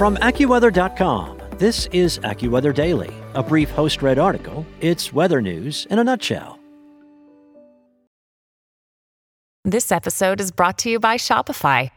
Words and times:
From 0.00 0.16
AccuWeather.com, 0.16 1.38
this 1.58 1.84
is 1.92 2.20
AccuWeather 2.20 2.74
Daily, 2.74 3.12
a 3.34 3.42
brief 3.42 3.68
host 3.68 4.00
read 4.00 4.18
article. 4.18 4.64
It's 4.80 5.12
weather 5.12 5.42
news 5.42 5.86
in 5.90 5.98
a 5.98 6.04
nutshell. 6.04 6.58
This 9.66 9.92
episode 9.92 10.40
is 10.40 10.52
brought 10.52 10.78
to 10.78 10.88
you 10.88 11.00
by 11.00 11.18
Shopify. 11.18 11.90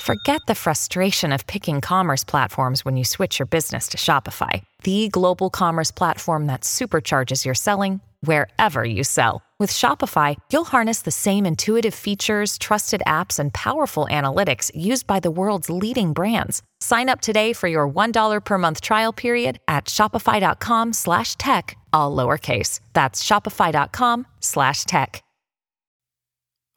Forget 0.00 0.40
the 0.48 0.56
frustration 0.56 1.30
of 1.30 1.46
picking 1.46 1.80
commerce 1.80 2.24
platforms 2.24 2.84
when 2.84 2.96
you 2.96 3.04
switch 3.04 3.38
your 3.38 3.46
business 3.46 3.86
to 3.90 3.96
Shopify, 3.96 4.64
the 4.82 5.08
global 5.08 5.50
commerce 5.50 5.92
platform 5.92 6.48
that 6.48 6.62
supercharges 6.62 7.44
your 7.44 7.54
selling 7.54 8.00
wherever 8.24 8.84
you 8.84 9.04
sell. 9.04 9.40
With 9.64 9.72
Shopify, 9.72 10.36
you'll 10.52 10.66
harness 10.66 11.00
the 11.00 11.10
same 11.10 11.46
intuitive 11.46 11.94
features, 11.94 12.58
trusted 12.58 13.02
apps, 13.06 13.38
and 13.38 13.50
powerful 13.54 14.06
analytics 14.10 14.70
used 14.74 15.06
by 15.06 15.20
the 15.20 15.30
world's 15.30 15.70
leading 15.70 16.12
brands. 16.12 16.60
Sign 16.80 17.08
up 17.08 17.22
today 17.22 17.54
for 17.54 17.66
your 17.66 17.88
$1 17.88 18.44
per 18.44 18.58
month 18.58 18.82
trial 18.82 19.14
period 19.14 19.60
at 19.66 19.86
shopify.com 19.86 20.92
slash 20.92 21.36
tech, 21.36 21.78
all 21.94 22.14
lowercase. 22.14 22.80
That's 22.92 23.24
shopify.com 23.24 24.26
slash 24.40 24.84
tech. 24.84 25.24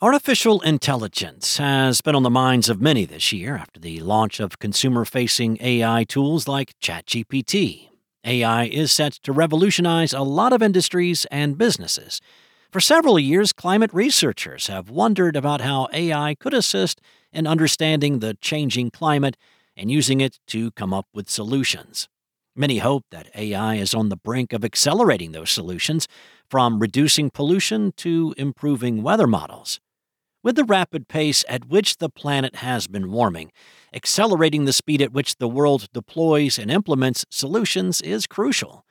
Artificial 0.02 0.62
intelligence 0.62 1.58
has 1.58 2.00
been 2.00 2.16
on 2.16 2.24
the 2.24 2.30
minds 2.30 2.70
of 2.70 2.80
many 2.80 3.04
this 3.04 3.34
year 3.34 3.58
after 3.58 3.82
the 3.82 4.00
launch 4.00 4.40
of 4.40 4.60
consumer 4.60 5.04
facing 5.04 5.58
AI 5.60 6.06
tools 6.06 6.48
like 6.48 6.80
ChatGPT. 6.80 7.90
AI 8.24 8.64
is 8.64 8.94
set 8.94 9.12
to 9.24 9.34
revolutionize 9.34 10.14
a 10.14 10.22
lot 10.22 10.54
of 10.54 10.62
industries 10.62 11.26
and 11.32 11.58
businesses. 11.58 12.22
For 12.70 12.82
several 12.82 13.18
years, 13.18 13.54
climate 13.54 13.92
researchers 13.94 14.68
have 14.68 14.90
wondered 14.90 15.38
about 15.38 15.62
how 15.62 15.88
AI 15.94 16.36
could 16.36 16.54
assist 16.54 17.00
in 17.32 17.48
understanding 17.48 18.20
the 18.20 18.34
changing 18.42 18.92
climate 18.92 19.38
and 19.78 19.90
using 19.90 20.20
it 20.20 20.38
to 20.48 20.72
come 20.72 20.94
up 20.94 21.08
with 21.14 21.30
solutions. 21.30 22.10
Many 22.58 22.80
hope 22.80 23.06
that 23.12 23.30
AI 23.36 23.76
is 23.76 23.94
on 23.94 24.10
the 24.10 24.18
brink 24.18 24.52
of 24.52 24.66
accelerating 24.66 25.32
those 25.32 25.50
solutions, 25.50 26.08
from 26.50 26.80
reducing 26.80 27.30
pollution 27.30 27.94
to 27.98 28.34
improving 28.38 29.04
weather 29.04 29.28
models. 29.28 29.80
With 30.44 30.56
the 30.56 30.64
rapid 30.64 31.08
pace 31.08 31.46
at 31.48 31.68
which 31.70 31.98
the 31.98 32.10
planet 32.10 32.58
has 32.58 32.88
been 32.88 33.12
warming, 33.12 33.52
accelerating 33.94 34.66
the 34.66 34.74
speed 34.74 35.02
at 35.02 35.14
which 35.14 35.38
the 35.38 35.48
world 35.48 35.88
deploys 35.94 36.58
and 36.58 36.72
implements 36.72 37.26
solutions 37.30 38.02
is 38.02 38.28
crucial. 38.28 38.84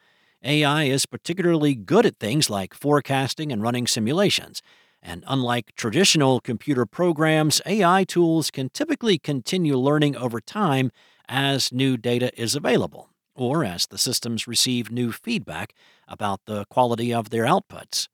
AI 0.42 0.84
is 0.84 1.06
particularly 1.06 1.74
good 1.74 2.06
at 2.06 2.16
things 2.18 2.48
like 2.50 2.74
forecasting 2.74 3.50
and 3.50 3.62
running 3.62 3.86
simulations, 3.86 4.62
and 5.02 5.24
unlike 5.26 5.74
traditional 5.76 6.40
computer 6.40 6.86
programs, 6.86 7.60
AI 7.66 8.04
tools 8.04 8.50
can 8.50 8.68
typically 8.68 9.18
continue 9.18 9.76
learning 9.76 10.16
over 10.16 10.40
time 10.40 10.90
as 11.28 11.72
new 11.72 11.96
data 11.96 12.30
is 12.40 12.54
available, 12.54 13.10
or 13.34 13.64
as 13.64 13.86
the 13.86 13.98
systems 13.98 14.46
receive 14.46 14.90
new 14.90 15.12
feedback 15.12 15.74
about 16.08 16.40
the 16.46 16.64
quality 16.66 17.12
of 17.12 17.30
their 17.30 17.44
outputs. 17.44 18.08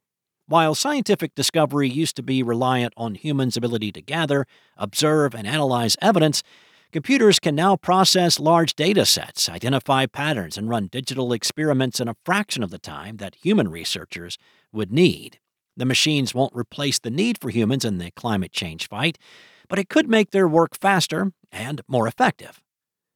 While 0.46 0.74
scientific 0.74 1.34
discovery 1.34 1.88
used 1.88 2.16
to 2.16 2.22
be 2.22 2.42
reliant 2.42 2.92
on 2.96 3.14
humans' 3.14 3.56
ability 3.56 3.92
to 3.92 4.02
gather, 4.02 4.46
observe, 4.76 5.34
and 5.34 5.46
analyze 5.46 5.96
evidence, 6.02 6.42
computers 6.92 7.38
can 7.38 7.54
now 7.54 7.74
process 7.74 8.38
large 8.38 8.74
data 8.74 9.06
sets, 9.06 9.48
identify 9.48 10.06
patterns, 10.06 10.58
and 10.58 10.68
run 10.68 10.88
digital 10.88 11.32
experiments 11.32 11.98
in 12.00 12.08
a 12.08 12.16
fraction 12.24 12.62
of 12.62 12.70
the 12.70 12.78
time 12.78 13.16
that 13.16 13.36
human 13.36 13.68
researchers 13.68 14.38
would 14.72 14.92
need. 14.92 15.38
The 15.76 15.86
machines 15.86 16.34
won't 16.34 16.54
replace 16.54 16.98
the 16.98 17.10
need 17.10 17.38
for 17.40 17.48
humans 17.48 17.84
in 17.84 17.98
the 17.98 18.10
climate 18.10 18.52
change 18.52 18.88
fight, 18.88 19.18
but 19.68 19.78
it 19.78 19.88
could 19.88 20.08
make 20.08 20.30
their 20.30 20.46
work 20.46 20.78
faster 20.78 21.32
and 21.50 21.80
more 21.88 22.06
effective. 22.06 22.60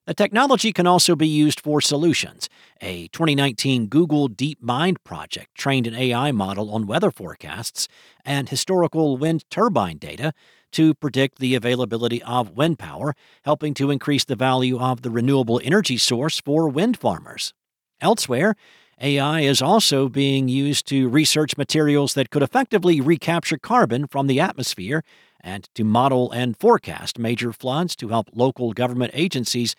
The 0.07 0.15
technology 0.15 0.73
can 0.73 0.87
also 0.87 1.17
be 1.17 1.27
used 1.27 1.59
for 1.59 1.81
solutions. 1.81 2.49
A 2.81 3.09
2019 3.09 3.89
Google 3.89 4.29
DeepMind 4.29 4.99
project 5.03 5.57
trained 5.57 5.89
an 5.89 5.97
AI 5.97 6.31
model 6.31 6.71
on 6.71 6.87
weather 6.87 7.11
forecasts 7.11 7.89
and 8.25 8.49
historical 8.49 9.17
wind 9.17 9.45
turbine 9.51 9.99
data 9.99 10.33
to 10.71 10.95
predict 10.95 11.41
the 11.41 11.57
availability 11.57 12.23
of 12.23 12.57
wind 12.57 12.79
power, 12.79 13.17
helping 13.43 13.75
to 13.75 13.91
increase 13.91 14.25
the 14.25 14.37
value 14.37 14.79
of 14.79 15.03
the 15.03 15.11
renewable 15.11 15.61
energy 15.65 15.97
source 15.97 16.41
for 16.41 16.69
wind 16.69 16.97
farmers. 16.97 17.53
Elsewhere, 18.01 18.55
AI 19.01 19.41
is 19.41 19.61
also 19.61 20.09
being 20.09 20.47
used 20.47 20.87
to 20.87 21.09
research 21.09 21.57
materials 21.57 22.15
that 22.15 22.31
could 22.31 22.45
effectively 22.45 23.01
recapture 23.01 23.59
carbon 23.59 24.07
from 24.07 24.29
the 24.29 24.39
atmosphere 24.39 25.03
and 25.41 25.69
to 25.75 25.83
model 25.83 26.31
and 26.31 26.57
forecast 26.57 27.19
major 27.19 27.53
floods 27.53 27.97
to 27.97 28.09
help 28.09 28.29
local 28.33 28.73
government 28.73 29.11
agencies 29.15 29.75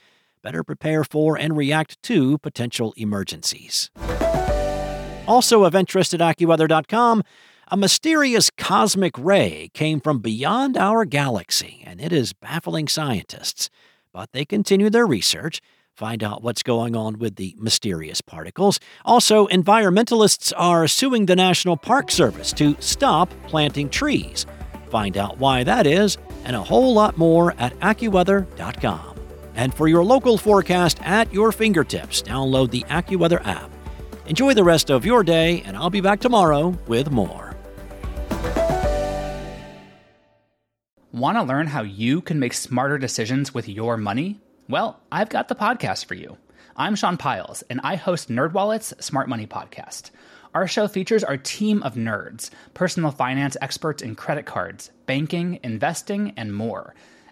better 0.47 0.63
prepare 0.63 1.03
for 1.03 1.37
and 1.37 1.57
react 1.57 2.01
to 2.01 2.37
potential 2.37 2.93
emergencies. 2.95 3.91
Also 5.27 5.65
of 5.65 5.75
interest 5.75 6.13
at 6.13 6.21
AccuWeather.com, 6.21 7.21
a 7.67 7.75
mysterious 7.75 8.49
cosmic 8.57 9.17
ray 9.17 9.69
came 9.73 9.99
from 9.99 10.19
beyond 10.19 10.77
our 10.77 11.03
galaxy, 11.03 11.83
and 11.85 11.99
it 11.99 12.13
is 12.13 12.31
baffling 12.31 12.87
scientists. 12.87 13.69
But 14.13 14.31
they 14.31 14.45
continue 14.45 14.89
their 14.89 15.05
research, 15.05 15.59
find 15.93 16.23
out 16.23 16.43
what's 16.43 16.63
going 16.63 16.95
on 16.95 17.19
with 17.19 17.35
the 17.35 17.53
mysterious 17.59 18.21
particles. 18.21 18.79
Also, 19.03 19.47
environmentalists 19.47 20.53
are 20.55 20.87
suing 20.87 21.25
the 21.25 21.35
National 21.35 21.75
Park 21.75 22.09
Service 22.09 22.53
to 22.53 22.77
stop 22.79 23.29
planting 23.47 23.89
trees. 23.89 24.45
Find 24.89 25.17
out 25.17 25.39
why 25.39 25.65
that 25.65 25.85
is, 25.85 26.17
and 26.45 26.55
a 26.55 26.63
whole 26.63 26.93
lot 26.93 27.17
more 27.17 27.53
at 27.59 27.77
AccuWeather.com. 27.81 29.16
And 29.57 29.73
for 29.73 29.88
your 29.88 30.03
local 30.03 30.38
forecast 30.38 31.00
at 31.01 31.34
your 31.34 31.51
fingertips, 31.51 32.22
download 32.22 32.69
the 32.69 32.84
AccuWeather 32.84 33.45
app. 33.45 33.72
Enjoy 34.28 34.53
the 34.53 34.63
rest 34.63 34.91
of 34.91 35.03
your 35.03 35.23
day, 35.23 35.63
and 35.63 35.75
I'll 35.75 35.90
be 35.90 36.00
back 36.00 36.19
tomorrow 36.19 36.78
with 36.85 37.09
more. 37.09 37.56
Want 41.12 41.38
to 41.38 41.44
learn 41.44 41.66
how 41.66 41.81
you 41.81 42.22
can 42.22 42.40
make 42.40 42.53
smarter 42.53 43.00
decisions 43.00 43.51
with 43.51 43.68
your 43.68 43.97
money? 43.97 44.40
Well, 44.69 45.00
I've 45.12 45.29
got 45.29 45.47
the 45.47 45.56
podcast 45.56 46.06
for 46.06 46.13
you. 46.13 46.38
I'm 46.75 46.95
Sean 46.95 47.18
Pyles, 47.18 47.63
and 47.63 47.81
I 47.84 47.95
host 47.95 48.29
NerdWallet's 48.29 49.03
Smart 49.03 49.28
Money 49.28 49.47
Podcast. 49.47 50.12
Our 50.53 50.68
show 50.68 50.88
features 50.88 51.24
our 51.24 51.38
team 51.38 51.81
of 51.81 51.95
nerds, 51.95 52.51
personal 52.75 53.09
finance 53.09 53.57
experts 53.59 54.03
in 54.03 54.13
credit 54.13 54.45
cards, 54.45 54.91
banking, 55.07 55.59
investing, 55.63 56.34
and 56.38 56.53
more– 56.53 56.94